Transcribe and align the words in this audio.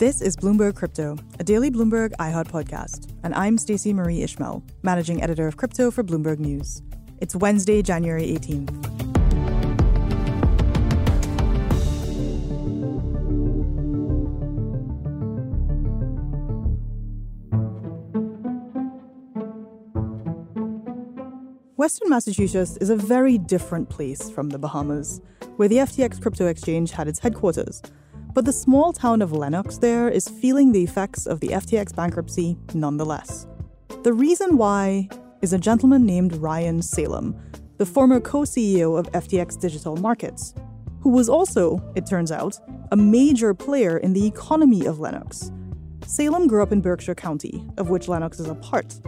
This 0.00 0.22
is 0.22 0.34
Bloomberg 0.34 0.76
Crypto, 0.76 1.18
a 1.38 1.44
daily 1.44 1.70
Bloomberg 1.70 2.12
iHeart 2.12 2.48
podcast, 2.48 3.12
and 3.22 3.34
I'm 3.34 3.58
Stacey 3.58 3.92
Marie 3.92 4.22
Ishmael, 4.22 4.62
managing 4.82 5.22
editor 5.22 5.46
of 5.46 5.58
crypto 5.58 5.90
for 5.90 6.02
Bloomberg 6.02 6.38
News. 6.38 6.80
It's 7.20 7.36
Wednesday, 7.36 7.82
January 7.82 8.28
18th. 8.28 8.70
Western 21.76 22.08
Massachusetts 22.08 22.78
is 22.78 22.88
a 22.88 22.96
very 22.96 23.36
different 23.36 23.90
place 23.90 24.30
from 24.30 24.48
the 24.48 24.58
Bahamas, 24.58 25.20
where 25.56 25.68
the 25.68 25.76
FTX 25.76 26.22
crypto 26.22 26.46
exchange 26.46 26.92
had 26.92 27.06
its 27.06 27.18
headquarters 27.18 27.82
but 28.32 28.44
the 28.44 28.52
small 28.52 28.92
town 28.92 29.22
of 29.22 29.32
Lenox 29.32 29.78
there 29.78 30.08
is 30.08 30.28
feeling 30.28 30.72
the 30.72 30.82
effects 30.82 31.26
of 31.26 31.40
the 31.40 31.48
FTX 31.48 31.94
bankruptcy 31.94 32.56
nonetheless. 32.74 33.46
The 34.02 34.12
reason 34.12 34.56
why 34.56 35.08
is 35.42 35.52
a 35.52 35.58
gentleman 35.58 36.04
named 36.04 36.36
Ryan 36.36 36.82
Salame, 36.82 37.34
the 37.78 37.86
former 37.86 38.20
co 38.20 38.40
CEO 38.40 38.98
of 38.98 39.10
FTX 39.12 39.58
Digital 39.58 39.96
Markets, 39.96 40.54
who 41.00 41.10
was 41.10 41.28
also, 41.28 41.82
it 41.94 42.06
turns 42.06 42.30
out, 42.30 42.58
a 42.92 42.96
major 42.96 43.54
player 43.54 43.98
in 43.98 44.12
the 44.12 44.26
economy 44.26 44.86
of 44.86 45.00
Lenox. 45.00 45.50
Salame 46.06 46.46
grew 46.46 46.62
up 46.62 46.72
in 46.72 46.80
Berkshire 46.80 47.14
County, 47.14 47.64
of 47.78 47.88
which 47.88 48.08
Lenox 48.08 48.38
is 48.38 48.48
a 48.48 48.54
part. 48.54 49.00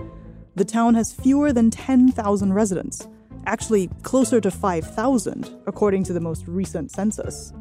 The 0.54 0.64
town 0.64 0.94
has 0.94 1.12
fewer 1.12 1.52
than 1.52 1.70
10,000 1.70 2.52
residents, 2.52 3.08
actually 3.46 3.88
closer 4.02 4.40
to 4.40 4.50
5,000, 4.50 5.50
according 5.66 6.04
to 6.04 6.12
the 6.12 6.20
most 6.20 6.46
recent 6.46 6.90
census. 6.90 7.52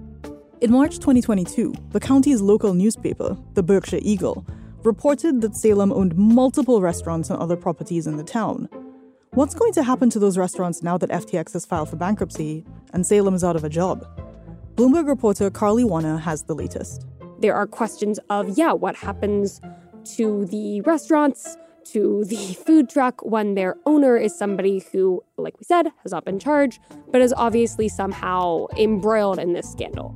In 0.62 0.72
March 0.72 1.00
2022, 1.00 1.74
the 1.90 2.00
county's 2.00 2.40
local 2.40 2.76
newspaper, 2.76 3.36
the 3.56 3.64
Berkshire 3.64 3.98
Eagle, 4.04 4.46
reported 4.84 5.42
that 5.42 5.56
Salame 5.56 5.92
owned 5.92 6.16
multiple 6.16 6.82
restaurants 6.82 7.32
and 7.32 7.40
other 7.40 7.56
properties 7.56 8.06
in 8.06 8.16
the 8.16 8.24
town. 8.24 8.70
What's 9.32 9.56
going 9.56 9.74
to 9.74 9.82
happen 9.82 10.12
to 10.12 10.20
those 10.20 10.38
restaurants 10.38 10.84
now 10.84 11.00
that 11.00 11.10
FTX 11.10 11.54
has 11.54 11.66
filed 11.66 11.90
for 11.90 11.96
bankruptcy 11.96 12.64
and 12.94 13.08
Salame 13.08 13.34
is 13.34 13.44
out 13.44 13.56
of 13.56 13.64
a 13.64 13.70
job? 13.70 14.06
Bloomberg 14.76 15.08
reporter 15.08 15.50
Carly 15.50 15.84
Wanna 15.84 16.20
has 16.20 16.44
the 16.44 16.54
latest. 16.54 17.08
There 17.40 17.56
are 17.56 17.66
questions 17.66 18.20
of, 18.30 18.56
yeah, 18.56 18.72
what 18.72 18.96
happens 18.96 19.62
to 20.16 20.46
the 20.46 20.82
restaurants, 20.82 21.58
to 21.86 22.24
the 22.26 22.54
food 22.66 22.88
truck 22.88 23.26
when 23.26 23.56
their 23.56 23.78
owner 23.88 24.16
is 24.16 24.38
somebody 24.38 24.86
who, 24.92 25.24
like 25.38 25.58
we 25.58 25.64
said, 25.64 25.88
has 26.04 26.12
not 26.12 26.24
been 26.24 26.38
charged, 26.38 26.80
but 27.08 27.20
is 27.20 27.34
obviously 27.36 27.88
somehow 27.88 28.68
embroiled 28.78 29.40
in 29.40 29.54
this 29.54 29.68
scandal. 29.68 30.16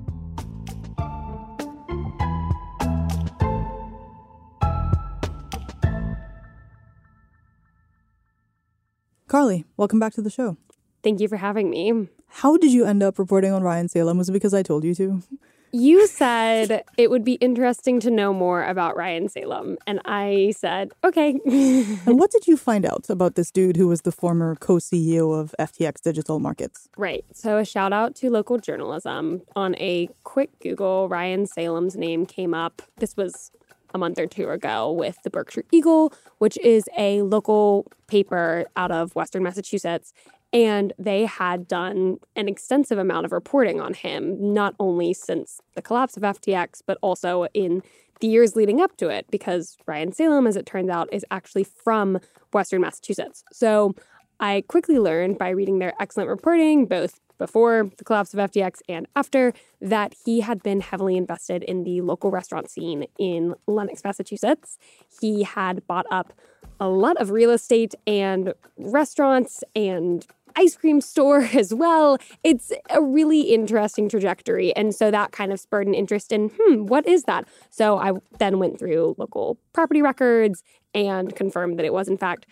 Carly, 9.28 9.66
welcome 9.76 10.00
back 10.00 10.14
to 10.14 10.22
the 10.22 10.30
show. 10.30 10.56
Thank 11.04 11.20
you 11.20 11.28
for 11.28 11.38
having 11.38 11.70
me. 11.70 12.10
How 12.28 12.58
did 12.58 12.72
you 12.72 12.86
end 12.86 13.02
up 13.02 13.18
reporting 13.18 13.52
on 13.52 13.64
Ryan 13.64 13.90
Salame? 13.90 14.20
Was 14.20 14.30
it 14.30 14.34
because 14.34 14.54
I 14.54 14.62
told 14.62 14.84
you 14.84 14.94
to? 14.96 15.24
You 15.72 16.08
said 16.08 16.84
it 16.96 17.10
would 17.10 17.26
be 17.26 17.34
interesting 17.34 18.00
to 18.02 18.12
know 18.12 18.34
more 18.34 18.64
about 18.64 18.96
Ryan 18.96 19.28
Salame. 19.28 19.78
And 19.88 20.00
I 20.06 20.54
said, 20.56 20.92
okay. 21.04 21.40
and 21.46 22.20
what 22.20 22.32
did 22.32 22.46
you 22.48 22.56
find 22.56 22.86
out 22.86 23.10
about 23.10 23.36
this 23.36 23.52
dude 23.52 23.78
who 23.78 23.88
was 23.88 24.02
the 24.02 24.12
former 24.12 24.56
co 24.56 24.76
CEO 24.76 25.38
of 25.38 25.56
FTX 25.60 26.02
Digital 26.02 26.40
Markets? 26.40 26.88
Right. 26.96 27.26
So, 27.34 27.58
a 27.58 27.66
shout 27.66 27.94
out 27.94 28.16
to 28.18 28.30
local 28.30 28.60
journalism. 28.60 29.42
On 29.56 29.76
a 29.78 30.08
quick 30.24 30.52
Google, 30.62 31.10
Ryan 31.10 31.48
Salame's 31.48 31.98
name 31.98 32.26
came 32.26 32.54
up. 32.54 32.84
This 32.98 33.18
was 33.18 33.52
a 33.96 33.98
month 33.98 34.20
or 34.20 34.28
two 34.28 34.50
ago 34.50 34.92
with 34.92 35.18
the 35.24 35.30
Berkshire 35.32 35.64
Eagle, 35.72 36.14
which 36.38 36.58
is 36.58 36.84
a 36.98 37.22
local 37.24 37.88
paper 38.08 38.66
out 38.76 38.92
of 38.92 39.16
Western 39.16 39.42
Massachusetts. 39.42 40.14
And 40.54 40.94
they 41.00 41.26
had 41.26 41.68
done 41.68 42.18
an 42.36 42.48
extensive 42.48 42.98
amount 42.98 43.26
of 43.26 43.32
reporting 43.32 43.82
on 43.82 43.94
him, 43.94 44.54
not 44.54 44.76
only 44.80 45.14
since 45.14 45.60
the 45.74 45.82
collapse 45.82 46.16
of 46.16 46.24
FTX, 46.24 46.82
but 46.86 46.98
also 47.02 47.48
in 47.54 47.82
the 48.22 48.28
years 48.28 48.56
leading 48.56 48.80
up 48.80 48.96
to 48.98 49.10
it, 49.10 49.26
because 49.30 49.76
Ryan 49.86 50.14
Salame, 50.14 50.48
as 50.48 50.56
it 50.56 50.66
turns 50.66 50.90
out, 50.90 51.10
is 51.12 51.26
actually 51.32 51.66
from 51.66 52.20
Western 52.54 52.82
Massachusetts. 52.82 53.44
So 53.52 53.96
I 54.40 54.64
quickly 54.68 55.00
learned 55.00 55.38
by 55.38 55.50
reading 55.50 55.80
their 55.80 55.94
excellent 56.00 56.30
reporting, 56.30 56.86
both 56.86 57.20
before 57.38 57.90
the 57.98 58.04
collapse 58.04 58.34
of 58.34 58.40
FTX 58.52 58.82
and 58.88 59.08
after 59.16 59.54
that 59.82 60.16
he 60.26 60.42
had 60.42 60.64
been 60.64 60.82
heavily 60.82 61.18
invested 61.18 61.64
in 61.64 61.84
the 61.84 62.02
local 62.02 62.32
restaurant 62.32 62.70
scene 62.70 63.06
in 63.18 63.56
Lenox, 63.68 64.04
Massachusetts. 64.04 64.78
He 65.22 65.44
had 65.44 65.86
bought 65.88 66.06
up 66.12 66.34
a 66.80 66.90
lot 66.90 67.18
of 67.18 67.32
real 67.32 67.52
estate 67.52 67.96
and 68.06 68.54
restaurants 68.78 69.64
and 69.76 70.26
ice 70.56 70.76
cream 70.76 71.02
store 71.02 71.42
as 71.54 71.74
well. 71.74 72.18
It's 72.44 72.72
a 72.90 73.02
really 73.02 73.42
interesting 73.42 74.10
trajectory. 74.10 74.76
And 74.76 74.94
so 74.96 75.12
that 75.12 75.32
kind 75.32 75.52
of 75.52 75.60
spurred 75.60 75.88
an 75.88 75.94
interest 75.94 76.32
in, 76.32 76.52
hmm, 76.58 76.86
what 76.86 77.08
is 77.08 77.24
that? 77.24 77.48
So 77.70 77.98
I 77.98 78.14
then 78.40 78.60
went 78.60 78.80
through 78.80 79.16
local 79.18 79.58
property 79.74 80.02
records 80.02 80.64
and 80.94 81.36
confirmed 81.36 81.78
that 81.78 81.86
it 81.86 81.94
was, 81.94 82.08
in 82.08 82.18
fact, 82.18 82.48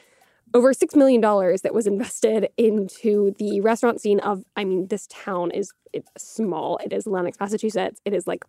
over 0.53 0.73
$6 0.73 0.95
million 0.95 1.21
that 1.21 1.73
was 1.73 1.87
invested 1.87 2.49
into 2.57 3.33
the 3.39 3.61
restaurant 3.61 4.01
scene 4.01 4.19
of, 4.19 4.43
I 4.55 4.63
mean, 4.63 4.87
this 4.87 5.07
town 5.07 5.51
is 5.51 5.71
it's 5.93 6.09
small. 6.17 6.77
It 6.77 6.91
is 6.91 7.05
Lenox, 7.05 7.39
Massachusetts. 7.39 8.01
It 8.03 8.13
is 8.13 8.27
like 8.27 8.43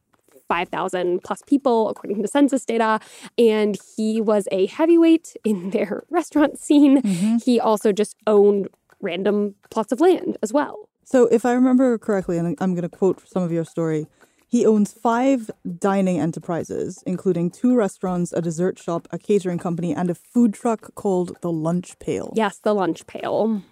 5,000 0.48 1.22
plus 1.22 1.42
people, 1.46 1.88
according 1.88 2.22
to 2.22 2.28
census 2.28 2.64
data. 2.64 3.00
And 3.38 3.78
he 3.96 4.20
was 4.20 4.48
a 4.50 4.66
heavyweight 4.66 5.36
in 5.44 5.70
their 5.70 6.04
restaurant 6.10 6.58
scene. 6.58 7.02
Mm-hmm. 7.02 7.36
He 7.44 7.60
also 7.60 7.92
just 7.92 8.16
owned 8.26 8.68
random 9.00 9.54
plots 9.70 9.92
of 9.92 10.00
land 10.00 10.38
as 10.42 10.52
well. 10.52 10.88
So, 11.06 11.26
if 11.26 11.44
I 11.44 11.52
remember 11.52 11.98
correctly, 11.98 12.38
and 12.38 12.56
I'm 12.60 12.72
going 12.72 12.82
to 12.82 12.88
quote 12.88 13.28
some 13.28 13.42
of 13.42 13.52
your 13.52 13.66
story, 13.66 14.06
he 14.54 14.64
owns 14.64 14.92
five 14.92 15.50
dining 15.80 16.20
enterprises, 16.20 17.02
including 17.06 17.50
two 17.50 17.74
restaurants, 17.74 18.32
a 18.32 18.40
dessert 18.40 18.78
shop, 18.78 19.08
a 19.10 19.18
catering 19.18 19.58
company, 19.58 19.92
and 19.92 20.08
a 20.08 20.14
food 20.14 20.54
truck 20.54 20.94
called 20.94 21.36
the 21.40 21.50
Lunch 21.50 21.98
Pail. 21.98 22.32
Yes, 22.36 22.58
the 22.58 22.72
Lunch 22.72 23.04
Pail. 23.08 23.62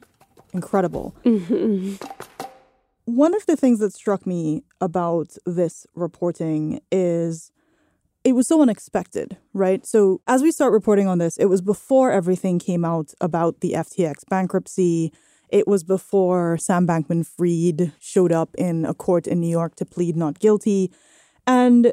Incredible. 0.52 1.14
Mm-hmm. 1.24 2.04
One 3.04 3.32
of 3.32 3.46
the 3.46 3.54
things 3.54 3.78
that 3.78 3.92
struck 3.92 4.26
me 4.26 4.64
about 4.80 5.36
this 5.46 5.86
reporting 5.94 6.80
is 6.90 7.52
it 8.24 8.32
was 8.32 8.48
so 8.48 8.60
unexpected, 8.60 9.36
right? 9.54 9.86
So, 9.86 10.20
as 10.26 10.42
we 10.42 10.50
start 10.50 10.72
reporting 10.72 11.06
on 11.06 11.18
this, 11.18 11.36
it 11.36 11.46
was 11.46 11.60
before 11.60 12.10
everything 12.10 12.58
came 12.58 12.84
out 12.84 13.14
about 13.20 13.60
the 13.60 13.74
FTX 13.74 14.28
bankruptcy 14.28 15.12
it 15.52 15.68
was 15.68 15.84
before 15.84 16.56
Sam 16.56 16.86
Bankman 16.86 17.26
Fried 17.26 17.92
showed 18.00 18.32
up 18.32 18.54
in 18.56 18.84
a 18.84 18.94
court 18.94 19.26
in 19.26 19.40
New 19.40 19.50
York 19.50 19.76
to 19.76 19.84
plead 19.84 20.16
not 20.16 20.40
guilty. 20.40 20.90
And 21.46 21.92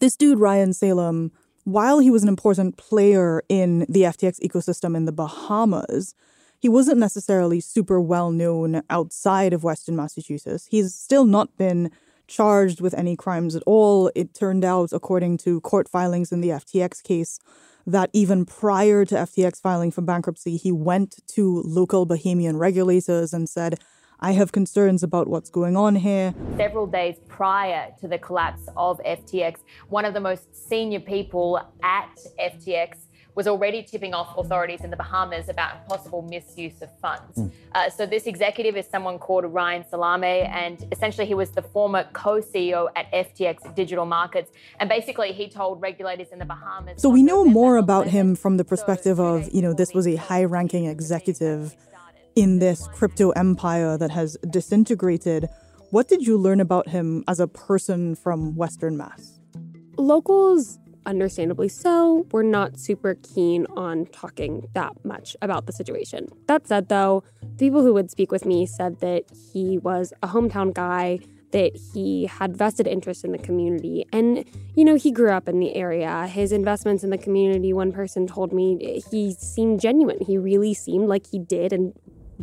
this 0.00 0.16
dude, 0.16 0.40
Ryan 0.40 0.72
Salame, 0.72 1.30
while 1.64 2.00
he 2.00 2.10
was 2.10 2.24
an 2.24 2.28
important 2.28 2.76
player 2.76 3.42
in 3.48 3.86
the 3.88 4.02
FTX 4.02 4.40
ecosystem 4.40 4.96
in 4.96 5.04
the 5.04 5.12
Bahamas, 5.12 6.14
he 6.58 6.68
wasn't 6.68 6.98
necessarily 6.98 7.60
super 7.60 8.00
well 8.00 8.30
known 8.30 8.82
outside 8.90 9.52
of 9.52 9.62
Western 9.62 9.96
Massachusetts. 9.96 10.66
He's 10.68 10.94
still 10.94 11.24
not 11.24 11.56
been 11.56 11.90
charged 12.26 12.80
with 12.80 12.94
any 12.94 13.16
crimes 13.16 13.54
at 13.54 13.62
all. 13.66 14.10
It 14.14 14.34
turned 14.34 14.64
out, 14.64 14.92
according 14.92 15.38
to 15.38 15.60
court 15.60 15.88
filings 15.88 16.32
in 16.32 16.40
the 16.40 16.50
FTX 16.50 17.02
case, 17.02 17.38
that 17.90 18.10
even 18.12 18.44
prior 18.44 19.04
to 19.04 19.14
FTX 19.14 19.60
filing 19.60 19.90
for 19.90 20.02
bankruptcy, 20.02 20.56
he 20.56 20.72
went 20.72 21.16
to 21.28 21.62
local 21.64 22.06
Bahamian 22.06 22.58
regulators 22.58 23.32
and 23.32 23.48
said, 23.48 23.80
I 24.22 24.32
have 24.32 24.52
concerns 24.52 25.02
about 25.02 25.28
what's 25.28 25.48
going 25.48 25.76
on 25.76 25.96
here. 25.96 26.34
Several 26.58 26.86
days 26.86 27.16
prior 27.26 27.90
to 28.00 28.08
the 28.08 28.18
collapse 28.18 28.62
of 28.76 29.00
FTX, 29.00 29.60
one 29.88 30.04
of 30.04 30.12
the 30.12 30.20
most 30.20 30.68
senior 30.68 31.00
people 31.00 31.58
at 31.82 32.18
FTX 32.38 33.06
was 33.34 33.46
already 33.46 33.82
tipping 33.82 34.14
off 34.14 34.36
authorities 34.36 34.82
in 34.82 34.90
the 34.90 34.96
Bahamas 34.96 35.48
about 35.48 35.86
possible 35.88 36.22
misuse 36.22 36.82
of 36.82 36.90
funds. 36.98 37.38
Mm. 37.38 37.50
Uh, 37.72 37.90
so 37.90 38.06
this 38.06 38.26
executive 38.26 38.76
is 38.76 38.86
someone 38.86 39.18
called 39.18 39.44
Ryan 39.44 39.84
Salame, 39.88 40.42
and 40.42 40.86
essentially 40.92 41.26
he 41.26 41.34
was 41.34 41.50
the 41.50 41.62
former 41.62 42.08
co-CEO 42.12 42.88
at 42.96 43.10
FTX 43.12 43.74
Digital 43.74 44.06
Markets, 44.06 44.50
and 44.78 44.88
basically 44.88 45.32
he 45.32 45.48
told 45.48 45.80
regulators 45.80 46.28
in 46.32 46.38
the 46.38 46.44
Bahamas. 46.44 47.00
So 47.00 47.08
we 47.08 47.22
know 47.22 47.44
more 47.44 47.76
about 47.76 48.06
him 48.06 48.34
from 48.34 48.56
the 48.56 48.64
perspective 48.64 49.18
so 49.18 49.36
of 49.36 49.52
you 49.52 49.62
know 49.62 49.72
this 49.72 49.94
was 49.94 50.06
a 50.06 50.16
high-ranking 50.16 50.86
executive 50.86 51.76
in 52.36 52.58
this 52.58 52.88
crypto 52.88 53.30
empire 53.30 53.96
that 53.98 54.10
has 54.10 54.36
disintegrated. 54.48 55.48
What 55.90 56.08
did 56.08 56.26
you 56.26 56.38
learn 56.38 56.60
about 56.60 56.88
him 56.88 57.24
as 57.26 57.40
a 57.40 57.48
person 57.48 58.14
from 58.14 58.54
Western 58.54 58.96
Mass? 58.96 59.40
Locals, 59.96 60.78
understandably 61.06 61.68
so, 61.68 62.26
were 62.32 62.42
not 62.42 62.78
super 62.78 63.14
keen 63.14 63.66
on 63.76 64.06
talking 64.06 64.68
that 64.74 65.04
much 65.04 65.36
about 65.42 65.66
the 65.66 65.72
situation. 65.72 66.28
That 66.46 66.66
said, 66.66 66.88
though, 66.88 67.24
the 67.40 67.66
people 67.66 67.82
who 67.82 67.94
would 67.94 68.10
speak 68.10 68.30
with 68.30 68.44
me 68.44 68.66
said 68.66 69.00
that 69.00 69.24
he 69.52 69.78
was 69.78 70.12
a 70.22 70.28
hometown 70.28 70.72
guy, 70.74 71.20
that 71.52 71.76
he 71.92 72.26
had 72.26 72.56
vested 72.56 72.86
interest 72.86 73.24
in 73.24 73.32
the 73.32 73.38
community. 73.38 74.06
And, 74.12 74.44
you 74.76 74.84
know, 74.84 74.94
he 74.94 75.10
grew 75.10 75.32
up 75.32 75.48
in 75.48 75.58
the 75.58 75.74
area. 75.74 76.26
His 76.26 76.52
investments 76.52 77.02
in 77.02 77.10
the 77.10 77.18
community, 77.18 77.72
one 77.72 77.92
person 77.92 78.26
told 78.26 78.52
me 78.52 79.02
he 79.10 79.34
seemed 79.34 79.80
genuine. 79.80 80.18
He 80.24 80.38
really 80.38 80.74
seemed 80.74 81.08
like 81.08 81.26
he 81.26 81.38
did 81.38 81.72
and 81.72 81.92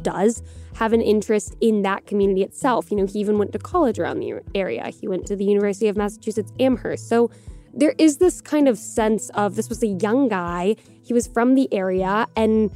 does 0.01 0.44
have 0.75 0.94
an 0.94 1.01
interest 1.01 1.56
in 1.62 1.81
that 1.81 2.06
community 2.06 2.44
itself. 2.44 2.92
You 2.92 2.98
know, 2.98 3.06
he 3.06 3.19
even 3.19 3.38
went 3.38 3.51
to 3.53 3.60
college 3.60 3.98
around 3.98 4.19
the 4.19 4.42
area. 4.53 4.89
He 4.89 5.07
went 5.07 5.25
to 5.27 5.36
the 5.36 5.45
University 5.45 5.88
of 5.88 5.98
Massachusetts 5.98 6.51
Amherst. 6.60 7.07
So 7.07 7.31
there 7.77 7.94
is 8.00 8.18
this 8.18 8.41
kind 8.41 8.68
of 8.68 8.77
sense 8.77 9.29
of 9.29 9.56
this 9.56 9.69
was 9.69 9.83
a 9.83 9.88
young 9.88 10.27
guy. 10.27 10.75
He 11.03 11.13
was 11.13 11.27
from 11.27 11.56
the 11.56 11.71
area 11.71 12.27
and 12.35 12.71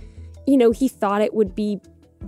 you 0.48 0.58
know, 0.58 0.72
he 0.72 0.88
thought 0.88 1.22
it 1.22 1.34
would 1.34 1.56
be 1.56 1.80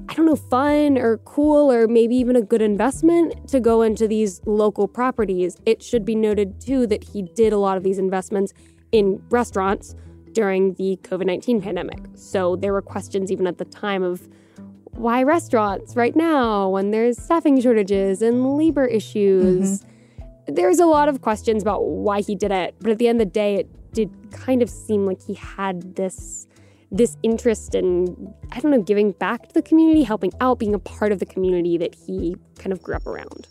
I 0.09 0.15
don't 0.15 0.25
know, 0.25 0.35
fun 0.35 0.97
or 0.97 1.19
cool 1.19 1.71
or 1.71 1.87
maybe 1.87 2.15
even 2.15 2.35
a 2.35 2.41
good 2.41 2.63
investment 2.63 3.47
to 3.49 3.59
go 3.59 3.83
into 3.83 4.07
these 4.07 4.41
local 4.45 4.87
properties. 4.87 5.55
It 5.67 5.83
should 5.83 6.03
be 6.03 6.15
noted 6.15 6.59
too 6.59 6.87
that 6.87 7.03
he 7.03 7.21
did 7.21 7.53
a 7.53 7.57
lot 7.57 7.77
of 7.77 7.83
these 7.83 7.99
investments 7.99 8.53
in 8.91 9.21
restaurants 9.29 9.93
during 10.31 10.73
the 10.73 10.97
COVID 11.03 11.27
19 11.27 11.61
pandemic. 11.61 11.99
So 12.15 12.55
there 12.55 12.73
were 12.73 12.81
questions 12.81 13.31
even 13.31 13.45
at 13.45 13.59
the 13.59 13.65
time 13.65 14.01
of 14.01 14.27
why 14.95 15.23
restaurants 15.23 15.95
right 15.95 16.15
now 16.15 16.69
when 16.69 16.91
there's 16.91 17.17
staffing 17.21 17.61
shortages 17.61 18.21
and 18.21 18.57
labor 18.57 18.85
issues? 18.85 19.79
Mm-hmm. 19.79 19.92
There's 20.47 20.79
a 20.79 20.85
lot 20.85 21.07
of 21.07 21.21
questions 21.21 21.61
about 21.61 21.85
why 21.85 22.21
he 22.21 22.35
did 22.35 22.51
it, 22.51 22.75
but 22.81 22.91
at 22.91 22.97
the 22.97 23.07
end 23.07 23.21
of 23.21 23.27
the 23.27 23.31
day, 23.31 23.55
it 23.55 23.93
did 23.93 24.09
kind 24.31 24.61
of 24.61 24.69
seem 24.69 25.05
like 25.05 25.21
he 25.21 25.35
had 25.35 25.95
this 25.95 26.47
this 26.91 27.17
interest 27.23 27.73
in 27.73 28.33
I 28.51 28.59
don't 28.59 28.71
know 28.71 28.81
giving 28.81 29.13
back 29.13 29.47
to 29.47 29.53
the 29.53 29.61
community, 29.61 30.03
helping 30.03 30.31
out, 30.41 30.59
being 30.59 30.75
a 30.75 30.79
part 30.79 31.11
of 31.11 31.19
the 31.19 31.25
community 31.25 31.77
that 31.77 31.95
he 31.95 32.35
kind 32.59 32.71
of 32.73 32.83
grew 32.83 32.95
up 32.95 33.07
around. 33.07 33.47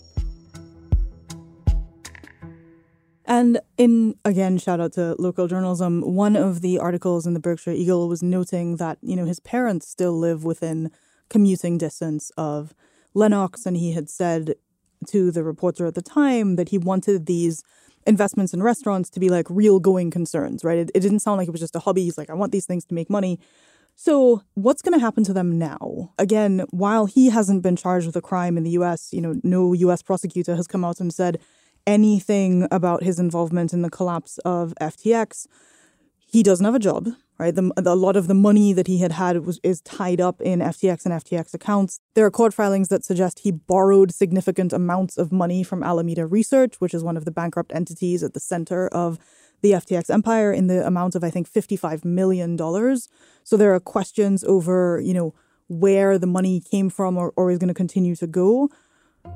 And 3.25 3.61
in 3.79 4.17
again, 4.25 4.59
shout 4.59 4.81
out 4.81 4.93
to 4.95 5.17
local 5.19 5.49
journalism. 5.49 6.03
One 6.03 6.37
of 6.37 6.61
the 6.61 6.79
articles 6.79 7.27
in 7.27 7.35
the 7.35 7.41
Berkshire 7.41 7.73
Eagle 7.73 8.07
was 8.09 8.23
noting 8.23 8.77
that 8.77 8.99
you 9.01 9.17
know 9.17 9.25
his 9.25 9.41
parents 9.41 9.89
still 9.89 10.19
live 10.19 10.45
within 10.45 10.91
commuting 11.31 11.79
distance 11.79 12.31
of 12.37 12.75
Lenox, 13.15 13.65
and 13.65 13.77
he 13.77 13.93
had 13.93 14.11
said 14.11 14.55
to 15.09 15.31
the 15.31 15.43
reporter 15.43 15.87
at 15.87 15.95
the 15.95 16.03
time 16.03 16.57
that 16.57 16.71
he 16.71 16.79
wanted 16.79 17.27
these 17.27 17.63
investments 18.07 18.53
in 18.53 18.63
restaurants 18.63 19.11
to 19.11 19.21
be 19.21 19.29
like 19.29 19.47
real 19.49 19.79
going 19.79 20.11
concerns, 20.11 20.65
right? 20.65 20.79
It, 20.79 20.91
it 20.95 21.01
didn't 21.01 21.21
sound 21.21 21.39
like 21.39 21.49
it 21.49 21.53
was 21.53 21.61
just 21.61 21.77
a 21.77 21.81
hobby. 21.81 22.03
He's 22.05 22.19
like, 22.19 22.31
I 22.31 22.35
want 22.35 22.53
these 22.53 22.67
things 22.67 22.85
to 22.87 22.95
make 22.95 23.09
money. 23.09 23.39
So, 23.95 24.43
what's 24.55 24.83
going 24.83 24.99
to 24.99 25.05
happen 25.05 25.23
to 25.25 25.33
them 25.33 25.59
now? 25.59 26.13
Again, 26.19 26.65
while 26.71 27.07
he 27.07 27.29
hasn't 27.29 27.63
been 27.63 27.77
charged 27.77 28.07
with 28.07 28.17
a 28.17 28.23
crime 28.23 28.57
in 28.57 28.65
the 28.65 28.71
US, 28.71 29.13
you 29.13 29.21
know, 29.21 29.39
no 29.43 29.73
US 29.75 30.03
prosecutor 30.03 30.57
has 30.57 30.67
come 30.67 30.85
out 30.85 30.99
and 30.99 31.13
said 31.13 31.39
anything 31.87 32.67
about 32.71 33.03
his 33.03 33.19
involvement 33.19 33.73
in 33.73 33.83
the 33.83 33.91
collapse 33.91 34.39
of 34.39 34.73
FTX. 34.81 35.47
He 36.19 36.43
doesn't 36.43 36.65
have 36.65 36.75
a 36.75 36.79
job 36.79 37.09
right? 37.43 37.55
The, 37.55 37.73
a 37.77 37.97
lot 37.97 38.17
of 38.17 38.29
the 38.29 38.35
money 38.35 38.73
that 38.73 38.87
he 38.87 38.99
had 38.99 39.13
had 39.13 39.45
was 39.45 39.59
is 39.65 39.81
tied 39.81 40.21
up 40.21 40.41
in 40.41 40.61
FTX 40.61 41.05
and 41.05 41.15
FTX 41.23 41.53
accounts. 41.53 41.99
There 42.15 42.25
are 42.25 42.31
court 42.31 42.55
filings 42.55 42.89
that 42.89 43.05
suggest 43.05 43.41
he 43.41 43.51
borrowed 43.51 44.15
significant 44.15 44.73
amounts 44.73 45.19
of 45.19 45.33
money 45.33 45.65
from 45.65 45.83
Alameda 45.83 46.25
Research, 46.25 46.77
which 46.79 46.95
is 46.95 47.03
one 47.03 47.17
of 47.17 47.25
the 47.25 47.33
bankrupt 47.33 47.73
entities 47.75 48.23
at 48.23 48.33
the 48.33 48.41
center 48.41 48.87
of 48.89 49.19
the 49.61 49.73
FTX 49.73 50.09
empire, 50.09 50.53
in 50.53 50.69
the 50.69 50.87
amount 50.87 51.15
of 51.17 51.25
I 51.25 51.31
think 51.31 51.49
fifty-five 51.49 52.05
million 52.05 52.57
dollars. 52.57 53.09
So 53.43 53.57
there 53.57 53.75
are 53.75 53.81
questions 53.81 54.45
over, 54.45 55.01
you 55.03 55.15
know, 55.15 55.35
where 55.69 56.19
the 56.19 56.27
money 56.39 56.61
came 56.61 56.91
from 56.91 57.17
or, 57.17 57.33
or 57.37 57.51
is 57.51 57.59
going 57.59 57.69
to 57.69 57.75
continue 57.75 58.15
to 58.17 58.27
go. 58.27 58.69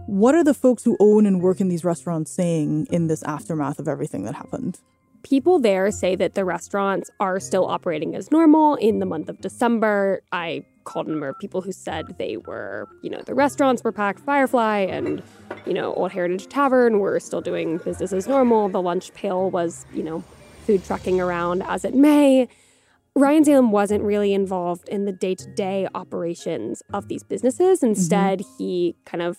What 0.06 0.34
are 0.34 0.44
the 0.44 0.54
folks 0.54 0.84
who 0.84 0.96
own 1.00 1.26
and 1.26 1.40
work 1.40 1.60
in 1.60 1.68
these 1.68 1.84
restaurants 1.84 2.30
saying 2.30 2.86
in 2.90 3.06
this 3.06 3.22
aftermath 3.24 3.78
of 3.78 3.88
everything 3.88 4.24
that 4.24 4.34
happened? 4.34 4.78
People 5.22 5.58
there 5.58 5.90
say 5.90 6.14
that 6.16 6.34
the 6.34 6.44
restaurants 6.44 7.10
are 7.20 7.40
still 7.40 7.66
operating 7.66 8.14
as 8.14 8.30
normal 8.30 8.76
in 8.76 8.98
the 8.98 9.06
month 9.06 9.28
of 9.28 9.40
December. 9.40 10.22
I 10.32 10.64
called 10.84 11.08
a 11.08 11.10
number 11.10 11.28
of 11.28 11.38
people 11.38 11.60
who 11.60 11.72
said 11.72 12.16
they 12.18 12.36
were, 12.36 12.88
you 13.02 13.10
know, 13.10 13.20
the 13.22 13.34
restaurants 13.34 13.82
were 13.82 13.92
packed. 13.92 14.20
Firefly 14.20 14.78
and, 14.80 15.22
you 15.66 15.74
know, 15.74 15.92
Old 15.94 16.12
Heritage 16.12 16.46
Tavern 16.46 17.00
were 17.00 17.18
still 17.20 17.40
doing 17.40 17.78
business 17.78 18.12
as 18.12 18.28
normal. 18.28 18.68
The 18.68 18.80
lunch 18.80 19.12
pail 19.14 19.50
was, 19.50 19.84
you 19.92 20.02
know, 20.02 20.22
food 20.64 20.84
trucking 20.84 21.20
around 21.20 21.62
as 21.64 21.84
it 21.84 21.94
may. 21.94 22.48
Ryan 23.18 23.44
Salame 23.46 23.70
wasn't 23.70 24.04
really 24.04 24.34
involved 24.34 24.90
in 24.90 25.06
the 25.06 25.12
day 25.12 25.34
to 25.34 25.46
day 25.54 25.88
operations 25.94 26.82
of 26.92 27.08
these 27.08 27.22
businesses. 27.22 27.78
Mm-hmm. 27.78 27.86
Instead, 27.86 28.40
mm-hmm. 28.40 28.56
he 28.58 28.96
kind 29.06 29.22
of 29.22 29.38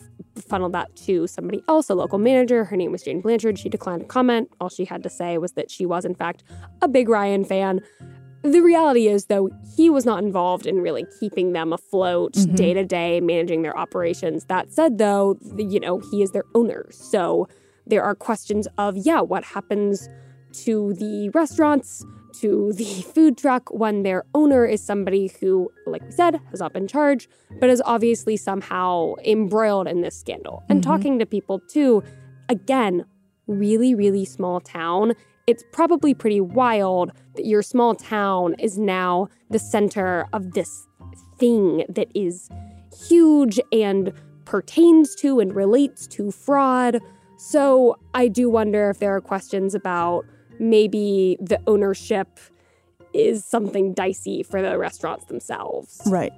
funneled 0.50 0.72
that 0.72 0.96
to 0.96 1.28
somebody 1.28 1.64
else, 1.68 1.88
a 1.92 1.94
local 1.94 2.18
manager. 2.18 2.64
Her 2.64 2.76
name 2.76 2.92
was 2.92 3.04
Jane 3.04 3.22
Blanchard. 3.22 3.60
She 3.60 3.70
declined 3.70 4.02
to 4.02 4.08
comment. 4.08 4.50
All 4.60 4.70
she 4.70 4.84
had 4.84 5.04
to 5.04 5.12
say 5.12 5.38
was 5.38 5.52
that 5.52 5.70
she 5.70 5.86
was, 5.86 6.06
in 6.06 6.16
fact, 6.16 6.44
a 6.82 6.88
big 6.88 7.08
Ryan 7.08 7.46
fan. 7.46 7.82
The 8.42 8.62
reality 8.62 9.10
is, 9.10 9.26
though, 9.26 9.52
he 9.76 9.92
was 9.92 10.06
not 10.06 10.24
involved 10.24 10.66
in 10.66 10.78
really 10.82 11.06
keeping 11.20 11.54
them 11.54 11.72
afloat 11.72 12.34
day 12.56 12.74
to 12.74 12.84
day, 12.84 13.22
managing 13.22 13.62
their 13.62 13.78
operations. 13.78 14.46
That 14.46 14.74
said, 14.74 14.98
though, 14.98 15.38
you 15.56 15.80
know, 15.80 16.00
he 16.00 16.24
is 16.24 16.32
their 16.32 16.46
owner. 16.56 16.88
So 16.90 17.48
there 17.86 18.04
are 18.04 18.16
questions 18.16 18.68
of, 18.80 18.98
yeah, 18.98 19.22
what 19.22 19.44
happens 19.44 20.10
to 20.64 20.94
the 20.96 21.30
restaurants? 21.36 22.04
To 22.34 22.74
the 22.74 23.02
food 23.14 23.38
truck 23.38 23.70
when 23.70 24.04
their 24.04 24.24
owner 24.34 24.66
is 24.66 24.84
somebody 24.84 25.32
who, 25.40 25.72
like 25.86 26.04
we 26.04 26.12
said, 26.12 26.40
has 26.52 26.60
not 26.60 26.74
been 26.74 26.88
charged, 26.88 27.30
but 27.60 27.70
is 27.70 27.82
obviously 27.86 28.38
somehow 28.38 29.14
embroiled 29.26 29.88
in 29.88 30.02
this 30.02 30.18
scandal. 30.20 30.64
And 30.70 30.82
mm-hmm. 30.82 30.92
talking 30.92 31.20
to 31.20 31.26
people 31.26 31.60
too, 31.60 32.04
again, 32.50 33.06
really, 33.48 33.96
really 33.96 34.26
small 34.26 34.60
town. 34.60 35.14
It's 35.48 35.64
probably 35.72 36.14
pretty 36.14 36.42
wild 36.42 37.12
that 37.36 37.46
your 37.46 37.62
small 37.62 37.96
town 37.96 38.56
is 38.60 38.78
now 38.78 39.30
the 39.50 39.60
center 39.60 40.28
of 40.34 40.52
this 40.52 40.88
thing 41.38 41.86
that 41.90 42.10
is 42.14 42.50
huge 43.08 43.60
and 43.72 44.12
pertains 44.46 45.16
to 45.16 45.40
and 45.40 45.56
relates 45.56 46.08
to 46.08 46.32
fraud. 46.32 47.00
So 47.38 47.98
I 48.14 48.28
do 48.28 48.50
wonder 48.50 48.90
if 48.90 49.00
there 49.00 49.16
are 49.16 49.22
questions 49.22 49.76
about 49.76 50.26
maybe 50.60 51.38
the 51.40 51.60
ownership 51.68 52.40
is 53.14 53.44
something 53.44 53.94
dicey 53.94 54.44
for 54.44 54.62
the 54.62 54.78
restaurants 54.78 55.26
themselves. 55.26 56.02
Right. 56.06 56.34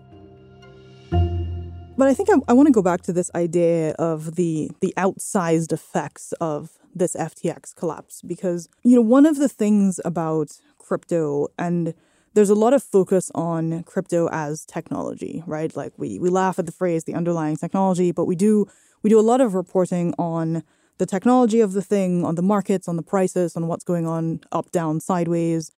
But 2.00 2.08
I 2.08 2.14
think 2.14 2.30
I, 2.30 2.36
I 2.48 2.54
want 2.54 2.68
to 2.68 2.72
go 2.72 2.82
back 2.82 3.02
to 3.04 3.14
this 3.14 3.30
idea 3.36 3.92
of 4.00 4.36
the 4.36 4.72
the 4.80 4.94
outsized 4.96 5.74
effects 5.74 6.32
of 6.40 6.80
this 6.96 7.14
FTX 7.14 7.76
collapse 7.76 8.22
because 8.22 8.70
you 8.84 8.96
know 8.96 9.02
one 9.02 9.26
of 9.26 9.38
the 9.38 9.50
things 9.50 10.00
about 10.06 10.60
crypto 10.78 11.48
and 11.58 11.94
there's 12.36 12.50
a 12.50 12.56
lot 12.56 12.74
of 12.74 12.82
focus 12.82 13.32
on 13.36 13.84
crypto 13.84 14.30
as 14.32 14.66
technology, 14.66 15.44
right? 15.46 15.76
Like 15.76 15.92
we 15.98 16.20
we 16.20 16.30
laugh 16.30 16.58
at 16.58 16.66
the 16.66 16.72
phrase 16.72 17.04
the 17.04 17.16
underlying 17.16 17.58
technology, 17.58 18.14
but 18.14 18.26
we 18.26 18.36
do 18.36 18.66
we 19.04 19.10
do 19.10 19.20
a 19.20 19.22
lot 19.22 19.42
of 19.42 19.54
reporting 19.54 20.14
on 20.18 20.64
the 21.00 21.06
technology 21.06 21.62
of 21.62 21.74
the 21.74 21.82
thing, 21.82 22.24
on 22.24 22.36
the 22.36 22.42
markets, 22.42 22.88
on 22.88 22.98
the 22.98 23.02
prices, 23.02 23.56
on 23.56 23.68
what's 23.68 23.84
going 23.84 24.06
on 24.06 24.42
up, 24.52 24.72
down, 24.72 25.00
sideways. 25.00 25.72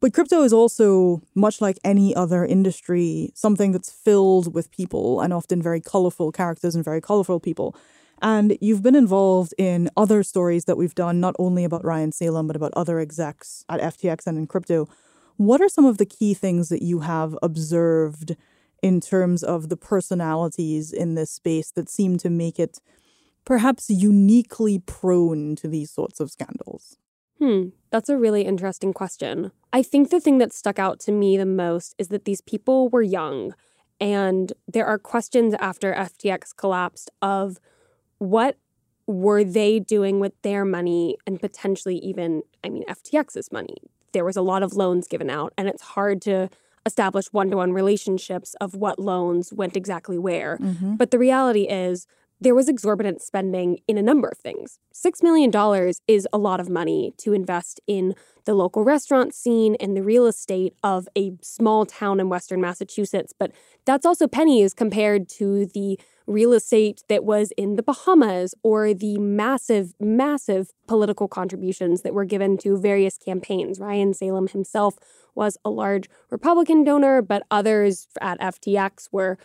But 0.00 0.12
crypto 0.12 0.42
is 0.42 0.52
also, 0.52 1.22
much 1.34 1.60
like 1.62 1.78
any 1.82 2.14
other 2.14 2.44
industry, 2.44 3.30
something 3.34 3.72
that's 3.72 3.90
filled 3.90 4.54
with 4.54 4.70
people 4.70 5.22
and 5.22 5.32
often 5.32 5.62
very 5.62 5.80
colorful 5.80 6.30
characters 6.30 6.74
and 6.74 6.84
very 6.84 7.00
colorful 7.00 7.40
people. 7.40 7.74
And 8.20 8.56
you've 8.60 8.82
been 8.82 8.94
involved 8.94 9.54
in 9.58 9.90
other 9.96 10.22
stories 10.22 10.66
that 10.66 10.76
we've 10.76 10.94
done, 10.94 11.20
not 11.20 11.34
only 11.38 11.64
about 11.64 11.84
Ryan 11.84 12.12
Salame, 12.12 12.46
but 12.46 12.56
about 12.56 12.72
other 12.76 13.00
execs 13.00 13.64
at 13.70 13.80
FTX 13.80 14.26
and 14.26 14.36
in 14.36 14.46
crypto. 14.46 14.88
What 15.38 15.62
are 15.62 15.68
some 15.68 15.86
of 15.86 15.96
the 15.96 16.06
key 16.06 16.34
things 16.34 16.68
that 16.68 16.82
you 16.82 17.00
have 17.00 17.36
observed 17.42 18.36
in 18.82 19.00
terms 19.00 19.42
of 19.42 19.70
the 19.70 19.76
personalities 19.76 20.92
in 20.92 21.14
this 21.14 21.30
space 21.30 21.70
that 21.72 21.88
seem 21.88 22.18
to 22.18 22.28
make 22.28 22.58
it 22.58 22.78
perhaps 23.46 23.88
uniquely 23.88 24.80
prone 24.80 25.56
to 25.56 25.68
these 25.68 25.90
sorts 25.90 26.20
of 26.20 26.30
scandals? 26.30 26.98
Hmm, 27.38 27.68
that's 27.90 28.10
a 28.10 28.18
really 28.18 28.42
interesting 28.42 28.92
question. 28.92 29.52
I 29.72 29.82
think 29.82 30.10
the 30.10 30.20
thing 30.20 30.38
that 30.38 30.52
stuck 30.52 30.78
out 30.78 31.00
to 31.00 31.12
me 31.12 31.38
the 31.38 31.46
most 31.46 31.94
is 31.96 32.08
that 32.08 32.26
these 32.26 32.42
people 32.42 32.90
were 32.90 33.02
young, 33.02 33.54
and 34.00 34.52
there 34.66 34.86
are 34.86 34.98
questions 34.98 35.54
after 35.58 35.94
FTX 35.94 36.54
collapsed 36.54 37.10
of 37.22 37.58
what 38.18 38.58
were 39.06 39.44
they 39.44 39.78
doing 39.78 40.18
with 40.18 40.32
their 40.42 40.64
money 40.64 41.16
and 41.26 41.40
potentially 41.40 41.98
even, 41.98 42.42
I 42.64 42.68
mean, 42.68 42.84
FTX's 42.88 43.52
money. 43.52 43.76
There 44.12 44.24
was 44.24 44.36
a 44.36 44.42
lot 44.42 44.62
of 44.62 44.74
loans 44.74 45.06
given 45.06 45.30
out, 45.30 45.52
and 45.56 45.68
it's 45.68 45.82
hard 45.82 46.20
to 46.22 46.48
establish 46.84 47.32
one 47.32 47.50
to 47.50 47.58
one 47.58 47.72
relationships 47.72 48.54
of 48.60 48.74
what 48.74 48.98
loans 48.98 49.52
went 49.52 49.76
exactly 49.76 50.18
where. 50.18 50.56
Mm-hmm. 50.56 50.94
But 50.96 51.10
the 51.10 51.18
reality 51.18 51.64
is, 51.64 52.06
there 52.40 52.54
was 52.54 52.68
exorbitant 52.68 53.22
spending 53.22 53.78
in 53.88 53.96
a 53.96 54.02
number 54.02 54.28
of 54.28 54.38
things. 54.38 54.78
$6 54.94 55.22
million 55.22 55.50
is 56.06 56.28
a 56.32 56.38
lot 56.38 56.60
of 56.60 56.68
money 56.68 57.14
to 57.18 57.32
invest 57.32 57.80
in 57.86 58.14
the 58.44 58.54
local 58.54 58.84
restaurant 58.84 59.34
scene 59.34 59.74
and 59.80 59.96
the 59.96 60.02
real 60.02 60.26
estate 60.26 60.74
of 60.84 61.08
a 61.16 61.32
small 61.42 61.86
town 61.86 62.20
in 62.20 62.28
Western 62.28 62.60
Massachusetts, 62.60 63.32
but 63.36 63.52
that's 63.84 64.06
also 64.06 64.26
pennies 64.26 64.74
compared 64.74 65.28
to 65.28 65.66
the 65.66 65.98
real 66.26 66.52
estate 66.52 67.02
that 67.08 67.24
was 67.24 67.52
in 67.56 67.76
the 67.76 67.82
Bahamas 67.82 68.54
or 68.62 68.92
the 68.92 69.16
massive, 69.18 69.94
massive 70.00 70.72
political 70.86 71.28
contributions 71.28 72.02
that 72.02 72.14
were 72.14 72.24
given 72.24 72.58
to 72.58 72.76
various 72.76 73.16
campaigns. 73.16 73.78
Ryan 73.78 74.12
Salame 74.12 74.48
himself 74.48 74.98
was 75.34 75.56
a 75.64 75.70
large 75.70 76.08
Republican 76.30 76.82
donor, 76.82 77.22
but 77.22 77.44
others 77.50 78.08
at 78.20 78.40
FTX 78.40 79.08
were 79.12 79.38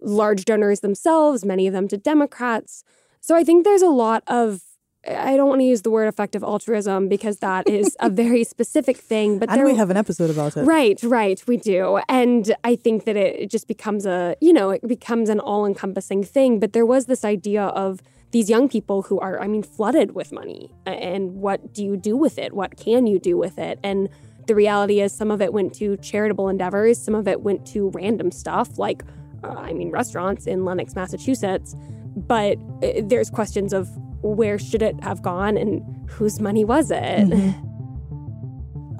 large 0.00 0.44
donors 0.44 0.80
themselves, 0.80 1.44
many 1.44 1.66
of 1.66 1.72
them 1.72 1.88
to 1.88 1.96
Democrats. 1.96 2.84
So 3.20 3.34
I 3.34 3.44
think 3.44 3.64
there's 3.64 3.82
a 3.82 3.90
lot 3.90 4.22
of 4.26 4.62
I 5.06 5.36
don't 5.36 5.48
want 5.48 5.60
to 5.60 5.64
use 5.64 5.82
the 5.82 5.90
word 5.90 6.08
effective 6.08 6.42
altruism 6.42 7.08
because 7.08 7.38
that 7.38 7.68
is 7.68 7.96
a 8.00 8.10
very 8.24 8.44
specific 8.44 8.96
thing. 8.96 9.38
But 9.38 9.48
and 9.48 9.58
there, 9.58 9.64
we 9.64 9.76
have 9.76 9.90
an 9.90 9.96
episode 9.96 10.28
about 10.28 10.56
it. 10.56 10.64
Right, 10.64 11.00
right, 11.02 11.42
we 11.46 11.56
do. 11.56 12.00
And 12.08 12.54
I 12.64 12.74
think 12.74 13.04
that 13.04 13.16
it 13.16 13.50
just 13.50 13.68
becomes 13.68 14.06
a, 14.06 14.36
you 14.40 14.52
know, 14.52 14.70
it 14.70 14.86
becomes 14.86 15.28
an 15.28 15.40
all 15.40 15.64
encompassing 15.64 16.24
thing. 16.24 16.58
But 16.58 16.72
there 16.72 16.84
was 16.84 17.06
this 17.06 17.24
idea 17.24 17.62
of 17.62 18.00
these 18.32 18.50
young 18.50 18.68
people 18.68 19.02
who 19.02 19.18
are, 19.20 19.40
I 19.40 19.46
mean, 19.46 19.62
flooded 19.62 20.14
with 20.14 20.32
money. 20.32 20.74
And 20.84 21.36
what 21.36 21.72
do 21.72 21.84
you 21.84 21.96
do 21.96 22.16
with 22.16 22.38
it? 22.38 22.52
What 22.52 22.76
can 22.76 23.06
you 23.06 23.18
do 23.18 23.38
with 23.38 23.58
it? 23.58 23.78
And 23.82 24.08
the 24.46 24.54
reality 24.54 25.00
is, 25.00 25.12
some 25.12 25.30
of 25.30 25.40
it 25.40 25.52
went 25.52 25.74
to 25.74 25.96
charitable 25.98 26.48
endeavors, 26.48 26.98
some 26.98 27.14
of 27.14 27.28
it 27.28 27.42
went 27.42 27.66
to 27.68 27.90
random 27.90 28.30
stuff 28.30 28.78
like, 28.78 29.02
uh, 29.44 29.48
I 29.48 29.72
mean, 29.72 29.90
restaurants 29.90 30.46
in 30.46 30.64
Lenox, 30.64 30.94
Massachusetts. 30.94 31.74
But 32.16 32.58
uh, 32.82 33.02
there's 33.04 33.30
questions 33.30 33.72
of 33.72 33.88
where 34.22 34.58
should 34.58 34.82
it 34.82 35.02
have 35.02 35.22
gone 35.22 35.56
and 35.56 35.82
whose 36.10 36.40
money 36.40 36.64
was 36.64 36.90
it? 36.90 37.28
Mm-hmm. 37.28 37.64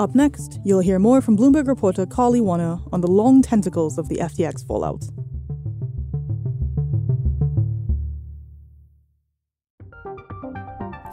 Up 0.00 0.14
next, 0.14 0.61
you'll 0.64 0.80
hear 0.80 1.00
more 1.00 1.21
from 1.21 1.37
Bloomberg 1.37 1.66
reporter 1.66 2.07
Carly 2.07 2.40
Wanna 2.40 2.80
on 2.92 3.00
the 3.00 3.09
long 3.09 3.42
tentacles 3.42 3.99
of 3.99 4.09
the 4.09 4.18
FTX 4.18 4.64
fallout. 4.64 5.04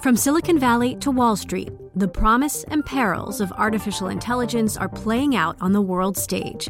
From 0.04 0.16
Silicon 0.16 0.60
Valley 0.60 0.96
to 0.98 1.10
Wall 1.10 1.36
Street, 1.36 1.72
the 1.96 2.08
promise 2.08 2.64
and 2.66 2.86
perils 2.86 3.42
of 3.42 3.52
artificial 3.54 4.10
intelligence 4.10 4.78
are 4.78 4.88
playing 4.88 5.36
out 5.36 5.58
on 5.60 5.72
the 5.72 5.82
world 5.82 6.16
stage. 6.16 6.70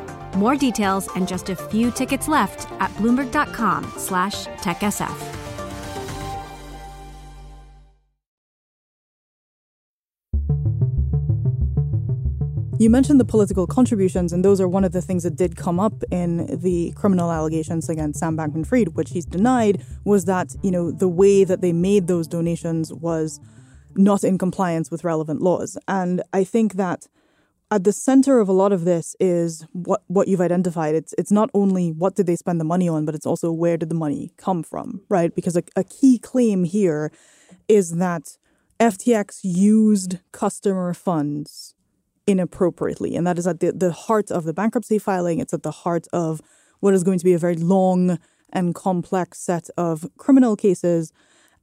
More 0.35 0.55
details 0.55 1.09
and 1.15 1.27
just 1.27 1.49
a 1.49 1.55
few 1.55 1.91
tickets 1.91 2.27
left 2.27 2.71
at 2.79 2.89
bloomberg.com 2.91 3.93
slash 3.97 4.47
techsf. 4.63 5.37
You 12.81 12.89
mentioned 12.89 13.19
the 13.19 13.25
political 13.25 13.67
contributions, 13.67 14.33
and 14.33 14.43
those 14.43 14.59
are 14.59 14.67
one 14.67 14.83
of 14.83 14.91
the 14.91 15.03
things 15.03 15.21
that 15.21 15.35
did 15.35 15.55
come 15.55 15.79
up 15.79 16.03
in 16.09 16.47
the 16.61 16.91
criminal 16.95 17.31
allegations 17.31 17.87
against 17.89 18.19
Sam 18.19 18.35
Bankman 18.35 18.65
Fried, 18.65 18.95
which 18.95 19.11
he's 19.11 19.23
denied, 19.23 19.85
was 20.03 20.25
that, 20.25 20.55
you 20.63 20.71
know, 20.71 20.89
the 20.89 21.07
way 21.07 21.43
that 21.43 21.61
they 21.61 21.73
made 21.73 22.07
those 22.07 22.27
donations 22.27 22.91
was 22.91 23.39
not 23.95 24.23
in 24.23 24.39
compliance 24.39 24.89
with 24.89 25.03
relevant 25.03 25.43
laws. 25.43 25.77
And 25.87 26.23
I 26.33 26.43
think 26.43 26.73
that 26.73 27.05
at 27.71 27.85
the 27.85 27.93
center 27.93 28.39
of 28.39 28.49
a 28.49 28.51
lot 28.51 28.73
of 28.73 28.83
this 28.83 29.15
is 29.19 29.65
what, 29.71 30.03
what 30.07 30.27
you've 30.27 30.41
identified. 30.41 30.93
It's 30.93 31.15
it's 31.17 31.31
not 31.31 31.49
only 31.53 31.91
what 31.91 32.15
did 32.15 32.27
they 32.27 32.35
spend 32.35 32.59
the 32.59 32.65
money 32.65 32.89
on, 32.89 33.05
but 33.05 33.15
it's 33.15 33.25
also 33.25 33.51
where 33.51 33.77
did 33.77 33.89
the 33.89 33.95
money 33.95 34.33
come 34.37 34.61
from, 34.61 35.01
right? 35.07 35.33
Because 35.33 35.55
a, 35.55 35.63
a 35.77 35.85
key 35.85 36.19
claim 36.19 36.65
here 36.65 37.11
is 37.69 37.95
that 37.95 38.37
FTX 38.79 39.39
used 39.43 40.19
customer 40.33 40.93
funds 40.93 41.73
inappropriately. 42.27 43.15
And 43.15 43.25
that 43.25 43.39
is 43.39 43.47
at 43.47 43.61
the, 43.61 43.71
the 43.71 43.91
heart 43.91 44.31
of 44.31 44.43
the 44.43 44.53
bankruptcy 44.53 44.99
filing. 44.99 45.39
It's 45.39 45.53
at 45.53 45.63
the 45.63 45.71
heart 45.71 46.07
of 46.11 46.41
what 46.81 46.93
is 46.93 47.03
going 47.03 47.19
to 47.19 47.25
be 47.25 47.33
a 47.33 47.39
very 47.39 47.55
long 47.55 48.19
and 48.51 48.75
complex 48.75 49.39
set 49.39 49.69
of 49.77 50.09
criminal 50.17 50.55
cases. 50.55 51.13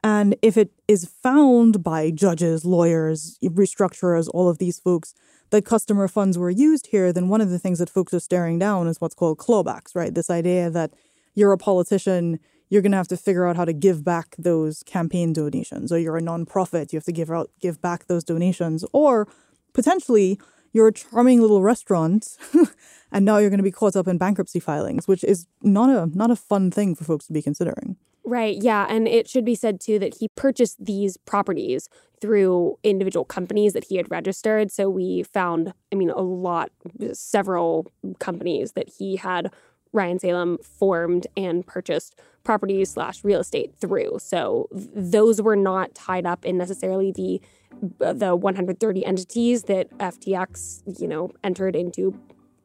And 0.02 0.36
if 0.42 0.56
it 0.56 0.70
is 0.86 1.06
found 1.06 1.82
by 1.82 2.10
judges, 2.10 2.64
lawyers, 2.64 3.38
restructurers, 3.42 4.28
all 4.32 4.48
of 4.48 4.58
these 4.58 4.78
folks 4.78 5.12
that 5.50 5.64
customer 5.64 6.08
funds 6.08 6.36
were 6.36 6.50
used 6.50 6.88
here, 6.88 7.12
then 7.12 7.28
one 7.28 7.40
of 7.40 7.50
the 7.50 7.58
things 7.58 7.78
that 7.78 7.90
folks 7.90 8.12
are 8.12 8.20
staring 8.20 8.58
down 8.58 8.86
is 8.86 9.00
what's 9.00 9.14
called 9.14 9.38
clawbacks, 9.38 9.94
right? 9.94 10.14
This 10.14 10.30
idea 10.30 10.70
that 10.70 10.92
you're 11.34 11.52
a 11.52 11.58
politician, 11.58 12.38
you're 12.68 12.82
going 12.82 12.92
to 12.92 12.98
have 12.98 13.08
to 13.08 13.16
figure 13.16 13.46
out 13.46 13.56
how 13.56 13.64
to 13.64 13.72
give 13.72 14.04
back 14.04 14.34
those 14.38 14.82
campaign 14.82 15.32
donations, 15.32 15.90
or 15.90 15.98
you're 15.98 16.16
a 16.16 16.22
nonprofit, 16.22 16.92
you 16.92 16.96
have 16.96 17.04
to 17.04 17.12
give 17.12 17.30
out 17.30 17.50
give 17.60 17.80
back 17.80 18.06
those 18.06 18.24
donations, 18.24 18.84
or 18.92 19.28
potentially 19.72 20.38
you're 20.72 20.88
a 20.88 20.92
charming 20.92 21.40
little 21.40 21.62
restaurant 21.62 22.36
and 23.12 23.24
now 23.24 23.38
you're 23.38 23.50
going 23.50 23.58
to 23.58 23.64
be 23.64 23.70
caught 23.70 23.96
up 23.96 24.06
in 24.06 24.18
bankruptcy 24.18 24.60
filings 24.60 25.08
which 25.08 25.24
is 25.24 25.46
not 25.62 25.88
a 25.88 26.06
not 26.16 26.30
a 26.30 26.36
fun 26.36 26.70
thing 26.70 26.94
for 26.94 27.04
folks 27.04 27.26
to 27.26 27.32
be 27.32 27.42
considering 27.42 27.96
right 28.28 28.58
yeah 28.60 28.86
and 28.88 29.08
it 29.08 29.28
should 29.28 29.44
be 29.44 29.54
said 29.54 29.80
too 29.80 29.98
that 29.98 30.18
he 30.18 30.28
purchased 30.28 30.84
these 30.84 31.16
properties 31.16 31.88
through 32.20 32.76
individual 32.82 33.24
companies 33.24 33.72
that 33.72 33.84
he 33.84 33.96
had 33.96 34.10
registered 34.10 34.70
so 34.70 34.88
we 34.88 35.22
found 35.22 35.72
i 35.92 35.96
mean 35.96 36.10
a 36.10 36.20
lot 36.20 36.70
several 37.12 37.90
companies 38.18 38.72
that 38.72 38.88
he 38.98 39.16
had 39.16 39.50
ryan 39.92 40.18
salame 40.18 40.58
formed 40.62 41.26
and 41.36 41.66
purchased 41.66 42.14
properties 42.44 42.90
slash 42.90 43.24
real 43.24 43.40
estate 43.40 43.74
through 43.80 44.18
so 44.18 44.68
those 44.72 45.40
were 45.40 45.56
not 45.56 45.94
tied 45.94 46.26
up 46.26 46.44
in 46.44 46.58
necessarily 46.58 47.12
the 47.12 47.40
the 47.98 48.34
130 48.34 49.04
entities 49.04 49.64
that 49.64 49.90
FTX, 49.98 51.00
you 51.00 51.06
know, 51.06 51.30
entered 51.44 51.76
into 51.76 52.18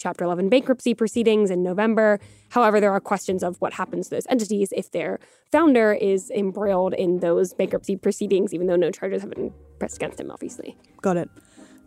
Chapter 0.04 0.26
11 0.26 0.50
bankruptcy 0.50 0.94
proceedings 0.94 1.50
in 1.50 1.64
November. 1.64 2.20
However, 2.50 2.82
there 2.82 2.92
are 2.92 3.00
questions 3.00 3.42
of 3.42 3.56
what 3.62 3.72
happens 3.72 4.10
to 4.10 4.16
those 4.16 4.28
entities 4.28 4.74
if 4.76 4.92
their 4.92 5.18
founder 5.50 5.94
is 5.94 6.30
embroiled 6.30 6.94
in 6.94 7.22
those 7.22 7.54
bankruptcy 7.54 7.96
proceedings, 7.96 8.54
even 8.54 8.68
though 8.68 8.76
no 8.76 8.92
charges 8.92 9.22
have 9.22 9.32
been 9.32 9.54
pressed 9.80 9.96
against 9.96 10.20
him, 10.20 10.30
obviously. 10.30 10.76
Got 11.02 11.16
it. 11.16 11.30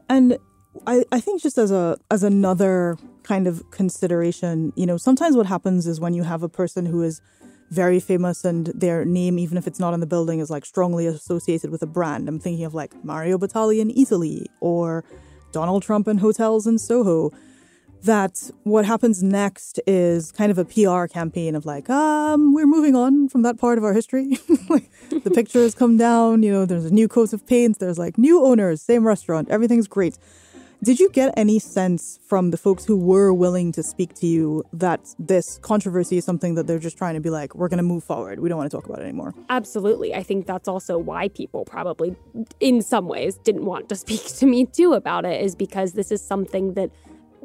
And 0.09 0.39
I, 0.87 1.05
I 1.13 1.21
think 1.21 1.43
just 1.43 1.59
as 1.59 1.71
a 1.71 1.99
as 2.11 2.23
another 2.23 2.97
kind 3.23 3.47
of 3.47 3.71
consideration, 3.71 4.73
you 4.77 4.87
know, 4.87 4.97
sometimes 4.97 5.37
what 5.37 5.45
happens 5.45 5.87
is 5.87 6.01
when 6.01 6.15
you 6.15 6.23
have 6.23 6.43
a 6.43 6.49
person 6.49 6.87
who 6.87 7.03
is 7.03 7.21
very 7.71 8.01
famous 8.01 8.47
and 8.47 8.69
their 8.69 9.05
name, 9.05 9.39
even 9.39 9.59
if 9.59 9.67
it's 9.67 9.79
not 9.79 9.93
on 9.93 10.01
the 10.01 10.07
building, 10.07 10.41
is 10.41 10.49
like 10.49 10.65
strongly 10.65 11.07
associated 11.07 11.69
with 11.69 11.83
a 11.83 11.87
brand. 11.87 12.31
I'm 12.31 12.39
thinking 12.39 12.65
of 12.65 12.73
like 12.73 12.95
Mario 13.05 13.37
Batali 13.37 13.79
in 13.79 13.91
Italy 13.91 14.47
or 14.61 15.05
Donald 15.53 15.83
Trump 15.83 16.09
in 16.09 16.17
hotels 16.17 16.67
in 16.67 16.79
Soho. 16.79 17.31
That 18.07 18.51
what 18.63 18.85
happens 18.85 19.21
next 19.21 19.81
is 19.85 20.31
kind 20.31 20.53
of 20.53 20.59
a 20.59 20.65
PR 20.65 21.07
campaign 21.13 21.57
of 21.57 21.67
like, 21.67 21.91
um, 21.91 22.55
we're 22.55 22.67
moving 22.67 22.95
on 22.95 23.29
from 23.29 23.43
that 23.43 23.59
part 23.59 23.79
of 23.79 23.85
our 23.85 23.93
history. 23.93 24.27
the 25.11 25.33
pictures 25.35 25.75
come 25.75 25.97
down, 25.97 26.45
you 26.45 26.53
know, 26.53 26.65
there's 26.65 26.85
a 26.85 26.95
new 26.95 27.09
coat 27.09 27.33
of 27.33 27.45
paint, 27.49 27.81
there's 27.81 27.99
like 27.99 28.17
new 28.17 28.45
owners, 28.45 28.81
same 28.81 29.05
restaurant, 29.05 29.49
everything's 29.51 29.89
great. 29.89 30.19
Did 30.85 31.01
you 31.01 31.11
get 31.11 31.35
any 31.37 31.59
sense 31.59 32.21
from 32.29 32.53
the 32.53 32.57
folks 32.57 32.85
who 32.85 32.97
were 32.97 33.33
willing 33.33 33.73
to 33.73 33.83
speak 33.83 34.15
to 34.21 34.27
you 34.29 34.63
that 34.73 35.01
this 35.19 35.59
controversy 35.63 36.19
is 36.19 36.25
something 36.25 36.55
that 36.55 36.69
they're 36.69 36.79
just 36.79 36.97
trying 36.97 37.15
to 37.15 37.21
be 37.21 37.31
like, 37.31 37.57
we're 37.57 37.69
going 37.69 37.79
to 37.79 37.91
move 37.95 38.05
forward. 38.05 38.39
We 38.39 38.49
don't 38.49 38.59
want 38.59 38.71
to 38.71 38.77
talk 38.77 38.87
about 38.87 39.01
it 39.01 39.03
anymore? 39.03 39.35
Absolutely. 39.49 40.15
I 40.15 40.23
think 40.23 40.47
that's 40.47 40.69
also 40.69 40.97
why 40.97 41.27
people 41.29 41.65
probably, 41.65 42.15
in 42.61 42.83
some 42.83 43.09
ways, 43.09 43.37
didn't 43.39 43.65
want 43.65 43.89
to 43.89 43.97
speak 44.05 44.25
to 44.37 44.47
me 44.47 44.67
too 44.67 44.93
about 44.93 45.25
it, 45.25 45.43
is 45.43 45.57
because 45.57 45.95
this 45.95 46.13
is 46.13 46.23
something 46.23 46.75
that 46.75 46.91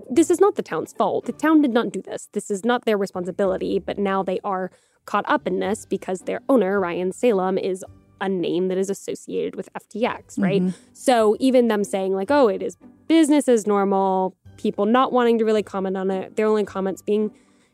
this 0.09 0.29
is 0.29 0.39
not 0.39 0.55
the 0.55 0.63
town's 0.63 0.93
fault. 0.93 1.25
The 1.25 1.31
town 1.31 1.61
did 1.61 1.71
not 1.71 1.91
do 1.91 2.01
this. 2.01 2.29
This 2.33 2.49
is 2.51 2.63
not 2.63 2.85
their 2.85 2.97
responsibility, 2.97 3.79
but 3.79 3.97
now 3.97 4.23
they 4.23 4.39
are 4.43 4.71
caught 5.05 5.25
up 5.27 5.47
in 5.47 5.59
this 5.59 5.85
because 5.85 6.21
their 6.21 6.41
owner, 6.49 6.79
Ryan 6.79 7.11
Salame, 7.11 7.57
is 7.57 7.83
a 8.19 8.29
name 8.29 8.67
that 8.67 8.77
is 8.77 8.89
associated 8.89 9.55
with 9.55 9.69
FTX, 9.73 10.39
right? 10.39 10.61
Mm-hmm. 10.61 10.77
So 10.93 11.35
even 11.39 11.67
them 11.67 11.83
saying, 11.83 12.13
like, 12.13 12.29
oh, 12.29 12.47
it 12.47 12.61
is 12.61 12.77
business 13.07 13.47
as 13.47 13.65
normal, 13.65 14.35
people 14.57 14.85
not 14.85 15.11
wanting 15.11 15.39
to 15.39 15.45
really 15.45 15.63
comment 15.63 15.97
on 15.97 16.11
it, 16.11 16.35
their 16.35 16.45
only 16.45 16.63
comments 16.63 17.01
being, 17.01 17.31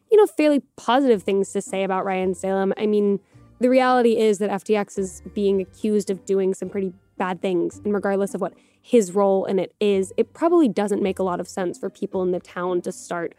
you 0.09 0.17
know, 0.17 0.25
fairly 0.25 0.61
positive 0.77 1.21
things 1.21 1.51
to 1.51 1.61
say 1.61 1.83
about 1.83 2.05
Ryan 2.05 2.33
Salame. 2.33 2.73
I 2.77 2.85
mean, 2.85 3.19
the 3.59 3.69
reality 3.69 4.17
is 4.17 4.37
that 4.37 4.49
FTX 4.49 4.97
is 4.97 5.21
being 5.33 5.61
accused 5.61 6.09
of 6.09 6.25
doing 6.25 6.53
some 6.53 6.69
pretty 6.69 6.93
bad 7.17 7.41
things. 7.41 7.81
And 7.83 7.93
regardless 7.93 8.33
of 8.33 8.41
what 8.41 8.53
his 8.87 9.13
role 9.13 9.43
in 9.43 9.59
it 9.59 9.75
is, 9.81 10.13
it 10.15 10.33
probably 10.33 10.69
doesn't 10.69 11.03
make 11.03 11.19
a 11.19 11.23
lot 11.23 11.41
of 11.41 11.47
sense 11.49 11.77
for 11.77 11.89
people 11.89 12.23
in 12.23 12.31
the 12.31 12.39
town 12.39 12.79
to 12.79 12.89
start 12.89 13.35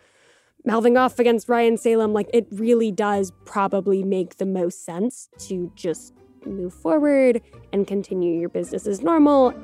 mouthing 0.62 0.98
off 0.98 1.18
against 1.18 1.48
Ryan 1.48 1.78
Salame. 1.78 2.12
Like, 2.12 2.28
it 2.34 2.46
really 2.50 2.92
does 2.92 3.32
probably 3.46 4.04
make 4.04 4.36
the 4.36 4.44
most 4.44 4.84
sense 4.84 5.30
to 5.38 5.72
just 5.74 6.12
move 6.44 6.74
forward 6.74 7.40
and 7.72 7.86
continue 7.86 8.38
your 8.38 8.50
business 8.50 8.86
as 8.86 9.00
normal. 9.00 9.54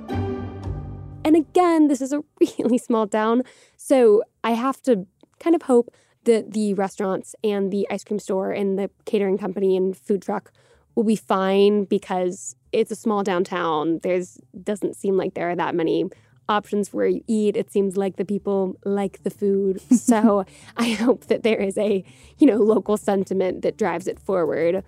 And 1.22 1.36
again, 1.36 1.88
this 1.88 2.00
is 2.00 2.14
a 2.14 2.24
really 2.58 2.78
small 2.78 3.06
town. 3.06 3.42
So 3.76 4.22
I 4.42 4.52
have 4.52 4.80
to 4.84 5.06
kind 5.38 5.54
of 5.54 5.64
hope 5.64 5.94
that 6.24 6.52
the 6.52 6.72
restaurants 6.72 7.34
and 7.44 7.70
the 7.70 7.86
ice 7.90 8.04
cream 8.04 8.18
store 8.18 8.52
and 8.52 8.78
the 8.78 8.88
catering 9.04 9.36
company 9.36 9.76
and 9.76 9.94
food 9.94 10.22
truck 10.22 10.50
will 10.94 11.04
be 11.04 11.16
fine 11.16 11.84
because 11.84 12.56
it's 12.72 12.90
a 12.90 12.96
small 12.96 13.22
downtown. 13.22 14.00
There's 14.02 14.38
doesn't 14.62 14.96
seem 14.96 15.16
like 15.16 15.34
there 15.34 15.50
are 15.50 15.56
that 15.56 15.74
many 15.74 16.06
options 16.48 16.92
where 16.92 17.06
you 17.06 17.24
eat. 17.26 17.56
It 17.56 17.72
seems 17.72 17.96
like 17.96 18.16
the 18.16 18.24
people 18.24 18.76
like 18.84 19.22
the 19.22 19.30
food. 19.30 19.80
So 19.90 20.44
I 20.76 20.90
hope 20.90 21.26
that 21.26 21.42
there 21.42 21.58
is 21.60 21.78
a, 21.78 22.04
you 22.38 22.46
know, 22.46 22.56
local 22.58 22.96
sentiment 22.96 23.62
that 23.62 23.78
drives 23.78 24.06
it 24.06 24.18
forward 24.18 24.84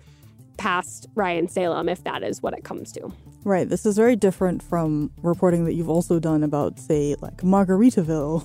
past 0.57 1.07
Ryan 1.15 1.47
Salame 1.47 1.89
if 1.89 2.03
that 2.03 2.23
is 2.23 2.41
what 2.41 2.53
it 2.53 2.63
comes 2.63 2.91
to. 2.93 3.11
Right. 3.43 3.67
This 3.67 3.85
is 3.85 3.95
very 3.95 4.15
different 4.15 4.61
from 4.61 5.11
reporting 5.23 5.65
that 5.65 5.73
you've 5.73 5.89
also 5.89 6.19
done 6.19 6.43
about, 6.43 6.79
say, 6.79 7.15
like 7.21 7.37
Margaritaville, 7.37 8.43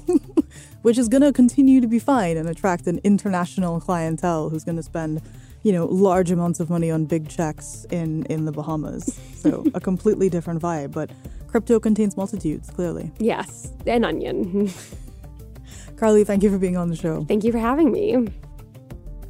which 0.82 0.96
is 0.96 1.08
going 1.08 1.22
to 1.22 1.32
continue 1.32 1.80
to 1.80 1.86
be 1.86 1.98
fine 1.98 2.36
and 2.36 2.48
attract 2.48 2.86
an 2.86 3.00
international 3.02 3.80
clientele 3.80 4.48
who's 4.48 4.64
going 4.64 4.76
to 4.76 4.82
spend, 4.82 5.20
you 5.62 5.72
know, 5.72 5.86
large 5.86 6.30
amounts 6.30 6.60
of 6.60 6.70
money 6.70 6.90
on 6.90 7.04
big 7.04 7.28
checks 7.28 7.86
in, 7.90 8.24
in 8.26 8.44
the 8.44 8.52
Bahamas. 8.52 9.18
So 9.36 9.64
a 9.74 9.80
completely 9.88 10.28
different 10.28 10.60
vibe. 10.60 10.92
But 10.92 11.10
crypto 11.48 11.78
contains 11.78 12.16
multitudes, 12.16 12.70
clearly. 12.70 13.12
Yes, 13.18 13.72
an 13.86 14.04
onion. 14.04 14.70
Carly, 15.96 16.24
thank 16.24 16.42
you 16.42 16.50
for 16.50 16.58
being 16.58 16.76
on 16.76 16.88
the 16.88 16.96
show. 16.96 17.24
Thank 17.24 17.44
you 17.44 17.52
for 17.52 17.58
having 17.58 17.92
me. 17.92 18.28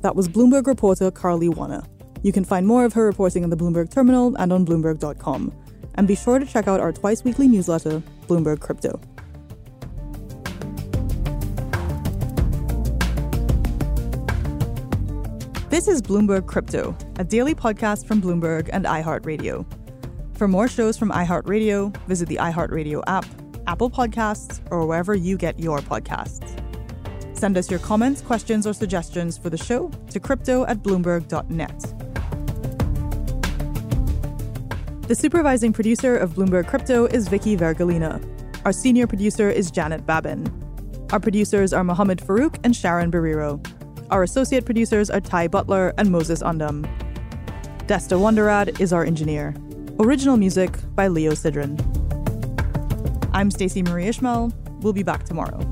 That 0.01 0.17
was 0.17 0.29
Bloomberg 0.29 0.67
reporter 0.67 1.11
Carly 1.11 1.49
Wanna. 1.49 1.87
You 2.23 2.33
can 2.33 2.45
find 2.45 2.67
more 2.67 2.85
of 2.85 2.93
her 2.95 3.05
reporting 3.05 3.45
on 3.45 3.51
the 3.51 3.57
Bloomberg 3.57 3.91
Terminal 3.91 4.35
and 4.37 4.53
on 4.53 4.65
Bloomberg.com. 4.65 5.53
And 5.97 6.09
be 6.09 6.15
sure 6.15 6.39
to 6.39 6.47
check 6.47 6.67
out 6.67 6.81
our 6.81 6.93
twice 6.93 7.25
weekly 7.25 7.47
newsletter, 7.47 8.03
Bloomberg 8.27 8.61
Crypto. 8.61 9.01
This 15.73 15.88
is 15.88 16.02
Bloomberg 16.02 16.47
Crypto, 16.47 16.95
a 17.19 17.25
daily 17.25 17.55
podcast 17.55 18.07
from 18.07 18.21
Bloomberg 18.21 18.69
and 18.75 18.85
iHeartRadio. 18.85 19.64
For 20.37 20.47
more 20.47 20.69
shows 20.69 20.99
from 20.99 21.11
iHeartRadio, 21.11 21.97
visit 22.07 22.29
the 22.29 22.37
iHeartRadio 22.37 23.02
app, 23.07 23.25
Apple 23.67 23.88
Podcasts, 23.88 24.61
or 24.71 24.85
wherever 24.85 25.14
you 25.14 25.38
get 25.38 25.59
your 25.59 25.79
podcasts. 25.79 26.47
Send 27.35 27.57
us 27.57 27.71
your 27.71 27.81
comments, 27.81 28.21
questions, 28.21 28.67
or 28.67 28.75
suggestions 28.75 29.38
for 29.38 29.49
the 29.49 29.57
show 29.57 29.88
to 30.11 30.21
crypto 30.21 30.67
at 30.67 30.83
bloomberg.net. 30.83 31.81
The 35.09 35.14
supervising 35.14 35.73
producer 35.73 36.19
of 36.19 36.35
Bloomberg 36.35 36.67
Crypto 36.69 37.07
is 37.07 37.29
Vicky 37.29 37.57
Vergolina. 37.57 38.23
Our 38.67 38.75
senior 38.75 39.07
producer 39.07 39.49
is 39.49 39.71
Janet 39.71 40.05
Babin. 40.05 40.47
Our 41.12 41.19
producers 41.19 41.73
are 41.73 41.83
Mohammed 41.83 42.18
Farouk 42.18 42.59
and 42.62 42.77
Sharon 42.77 43.11
Barrero. 43.11 43.66
Our 44.12 44.25
associate 44.25 44.66
producers 44.66 45.09
are 45.09 45.22
Ty 45.22 45.48
Butler 45.48 45.94
and 45.96 46.12
Moses 46.12 46.42
Undum. 46.42 46.85
Desta 47.87 48.20
Wonderad 48.20 48.79
is 48.79 48.92
our 48.92 49.07
engineer. 49.07 49.55
Original 50.01 50.37
music 50.37 50.77
by 50.94 51.09
Leo 51.09 51.33
Sidran. 51.33 51.81
I'm 53.33 53.51
Stacey 53.51 53.83
Marie 53.83 54.09
Ishmael. 54.09 54.53
We'll 54.83 54.92
be 54.92 55.03
back 55.03 55.25
tomorrow. 55.25 55.71